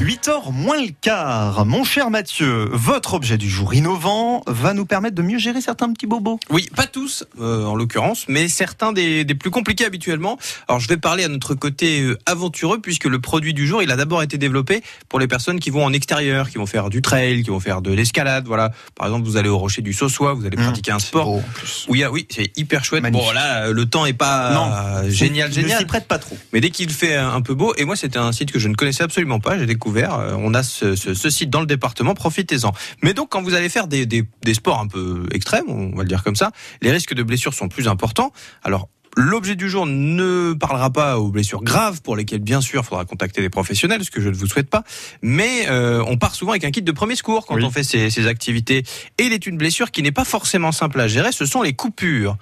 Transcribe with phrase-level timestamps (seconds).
[0.00, 1.66] 8h moins le quart.
[1.66, 5.92] Mon cher Mathieu, votre objet du jour innovant va nous permettre de mieux gérer certains
[5.92, 6.38] petits bobos.
[6.50, 10.38] Oui, pas tous euh, en l'occurrence, mais certains des, des, plus compliqués habituellement.
[10.68, 13.90] Alors je vais parler à notre côté euh, aventureux puisque le produit du jour, il
[13.90, 17.02] a d'abord été développé pour les personnes qui vont en extérieur, qui vont faire du
[17.02, 18.44] trail, qui vont faire de l'escalade.
[18.46, 21.24] Voilà, par exemple, vous allez au rocher du Sossois, vous allez Mmh, pratiquer un sport.
[21.26, 21.42] beau,
[21.88, 23.02] Oui, ah oui, c'est hyper chouette.
[23.02, 23.26] Magnifique.
[23.26, 24.70] Bon là, le temps est pas Non.
[24.72, 25.78] euh, génial, Ne génial.
[25.80, 26.36] s'y prête pas trop.
[26.52, 28.74] Mais dès qu'il fait un peu beau, et moi c'était un site que je ne
[28.74, 32.72] connaissais absolument pas, j'ai découvert, euh, on a ce, site dans le département, profitez-en.
[33.02, 36.02] Mais donc quand vous allez faire des, des, des sports un peu extrêmes, on va
[36.02, 36.50] le dire comme ça,
[36.82, 38.32] les risques de blessures sont plus importants.
[38.62, 38.88] Alors
[39.20, 43.04] L'objet du jour ne parlera pas aux blessures graves pour lesquelles bien sûr il faudra
[43.04, 44.84] contacter des professionnels, ce que je ne vous souhaite pas.
[45.22, 47.64] Mais euh, on part souvent avec un kit de premier secours quand Oui.
[47.64, 48.84] on fait ces, ces activités.
[49.18, 51.72] Et il est une blessure qui n'est pas forcément simple à gérer, ce sont les
[51.72, 52.36] coupures.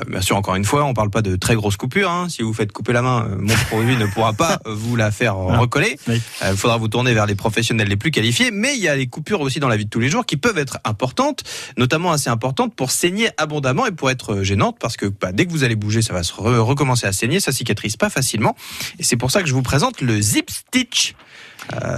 [0.00, 2.10] Euh, bien sûr, encore une fois, on parle pas de très grosses coupures.
[2.10, 2.28] Hein.
[2.30, 5.34] Si vous faites couper la main, euh, mon produit ne pourra pas vous la faire
[5.36, 5.58] Ah.
[5.58, 5.98] recoller.
[6.08, 6.18] Oui.
[6.42, 8.50] Euh, Il faudra vous tourner vers les professionnels les plus qualifiés.
[8.52, 10.38] Mais il y a les coupures aussi dans la vie de tous les jours qui
[10.38, 11.44] peuvent être importantes,
[11.76, 15.44] notamment assez importantes pour saigner abondamment et pour être euh, gênantes parce que bah, dès
[15.44, 18.56] que vous allez bouger, ça va se re- recommencer à saigner, ça cicatrise pas facilement.
[18.98, 21.14] Et c'est pour ça que je vous présente le Zip Stitch.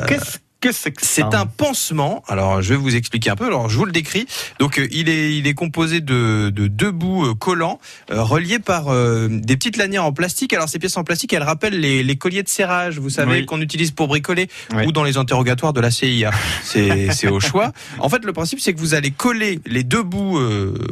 [0.09, 2.23] Qu'est-ce que c'est que ça C'est un pansement.
[2.29, 3.47] Alors, je vais vous expliquer un peu.
[3.47, 4.27] Alors, je vous le décris.
[4.59, 7.79] Donc, euh, il est, il est composé de, de deux bouts euh, collants
[8.11, 8.85] euh, reliés par
[9.29, 10.53] des petites lanières en plastique.
[10.53, 13.47] Alors, ces pièces en plastique, elles rappellent les, les colliers de serrage, vous savez, Oui.
[13.47, 14.87] qu'on utilise pour bricoler Oui.
[14.87, 16.31] ou dans les interrogatoires de la CIA.
[16.65, 17.73] C'est, au choix.
[17.99, 20.39] En fait, le principe, c'est que vous allez coller les deux bouts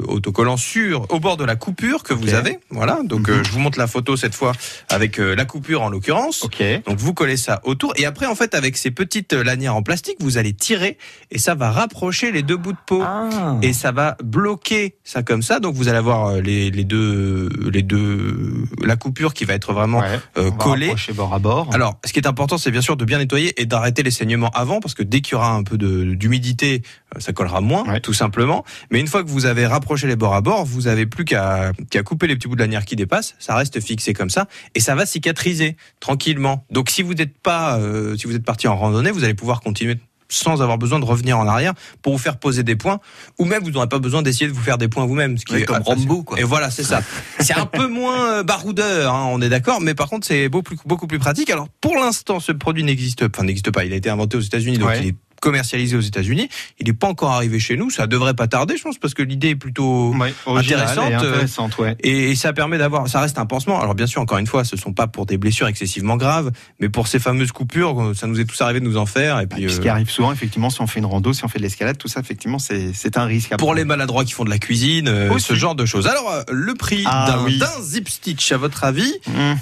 [0.09, 2.59] autocollants sur au bord de la coupure que vous avez.
[2.71, 3.01] Voilà.
[3.05, 3.45] Donc, Mhm.
[3.45, 4.53] je vous montre la photo cette fois
[4.89, 6.43] avec la coupure en l'occurrence.
[6.43, 6.63] Ok.
[6.87, 10.17] Donc vous collez ça autour et après en fait avec ces petites lanières en plastique
[10.21, 10.99] vous allez tirer
[11.31, 13.57] et ça va rapprocher les deux bouts de peau Ah.
[13.63, 17.49] et ça va bloquer ça comme ça donc vous allez avoir euh, les, les deux
[17.73, 20.19] les deux la coupure qui va être vraiment Ouais.
[20.39, 20.95] euh, collée.
[21.15, 21.69] bord à bord.
[21.75, 24.51] Alors, ce qui est important, c'est bien sûr de bien nettoyer et d'arrêter les saignements
[24.55, 25.77] avant, parce que dès qu'il y aura un peu
[26.17, 26.83] d'humidité,
[27.15, 28.01] euh, ça collera moins, Ouais.
[28.01, 28.65] tout simplement.
[28.91, 31.73] Mais une fois que vous avez rapproché les bords à bord, vous avez plus qu'à
[31.91, 33.35] qu'à couper les petits bouts de lanière qui dépassent.
[33.39, 36.65] Ça reste fixé comme ça et ça va cicatriser tranquillement.
[36.71, 39.52] Donc, si vous n'êtes pas, euh, si vous êtes parti en randonnée, vous allez pouvoir
[39.61, 39.99] continuer
[40.29, 43.01] sans avoir besoin de revenir en arrière pour vous faire poser des points
[43.39, 45.53] ou même vous n'aurez pas besoin d'essayer de vous faire des points vous-même ce qui
[45.53, 45.83] Oui, est comme.
[45.83, 46.41] Rambo, quoi.
[46.41, 47.03] et voilà c'est ça
[47.39, 50.63] c'est un peu moins euh, baroudeur hein, on est d'accord mais par contre c'est beaucoup
[50.65, 53.97] plus, beaucoup plus pratique alors pour l'instant ce produit n'existe enfin n'existe pas il a
[53.97, 55.01] été inventé aux États-Unis donc Ouais.
[55.03, 56.49] il est commercialisé aux États-Unis
[56.79, 59.23] il n'est pas encore arrivé chez nous ça devrait pas tarder je pense parce que
[59.23, 61.97] l'idée est plutôt Ouais, intéressante, et euh, intéressante, ouais.
[62.01, 63.81] et, et ça permet d'avoir, ça reste un pansement.
[63.81, 66.89] Alors bien sûr, encore une fois, ce sont pas pour des blessures excessivement graves, mais
[66.89, 69.41] pour ces fameuses coupures, euh, ça nous est tous arrivé de nous en faire.
[69.41, 71.45] Et puis, Puis ce euh, qui arrive souvent, effectivement, si on fait une rando, si
[71.45, 73.57] on fait de l'escalade, tout ça, effectivement, c'est un risque.
[73.59, 75.47] pour les maladroits qui font de la cuisine, Aussi.
[75.47, 76.07] ce genre de choses.
[76.07, 77.61] Alors, le prix Ah, d'un oui.
[77.83, 79.57] zip stitch, à votre avis Hum.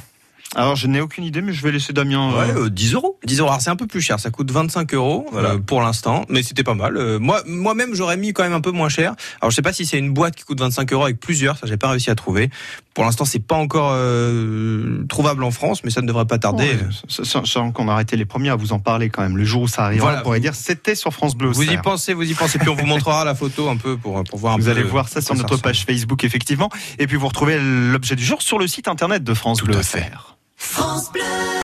[0.56, 2.33] Alors, je n'ai aucune idée, mais je vais laisser Damien.
[2.33, 3.19] euh, Ouais, euh, 10 euros.
[3.25, 3.49] 10 euros.
[3.50, 4.19] Alors, c'est un peu plus cher.
[4.19, 5.50] Ça coûte 25 euros Voilà.
[5.50, 6.97] euh, pour l'instant, mais c'était pas mal.
[6.97, 9.15] Euh, moi, moi-même, j'aurais mis quand même un peu moins cher.
[9.41, 11.56] Alors, je sais pas si c'est une boîte qui coûte 25 euros avec plusieurs.
[11.56, 12.50] Ça, j'ai pas réussi à trouver.
[12.94, 16.65] Pour l'instant, c'est pas encore euh, trouvable en France, mais ça ne devrait pas tarder.
[16.65, 16.78] Ouais,
[17.09, 19.37] sa- sa- Sachant qu'on a été les premiers à vous en parler quand même.
[19.37, 20.21] Le jour où ça arrivera, Voilà.
[20.21, 21.50] on pourrait dire c'était sur France Bleu.
[21.53, 24.22] Vous y pensez, vous y pensez, puis on vous montrera la photo un peu pour,
[24.25, 24.71] pour voir un Vous peu.
[24.72, 26.69] allez voir ça sur notre page Facebook, effectivement.
[26.99, 29.78] Et puis vous retrouvez l'objet du jour sur le site internet de France Tout Bleu.
[29.78, 30.11] à fait.
[30.60, 30.90] Cerf.
[30.90, 30.90] France Bleu.